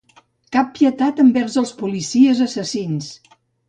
Cap 0.55 0.71
pietat 0.77 1.23
envers 1.25 1.59
els 1.63 1.77
policies 1.85 2.45
assassins! 2.51 3.17